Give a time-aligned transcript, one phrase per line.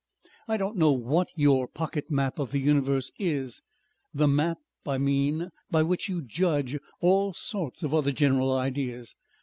[0.47, 3.61] I don't know what your pocket map of the universe is,
[4.11, 9.15] the map, I mean, by which you judge all sorts of other general ideas.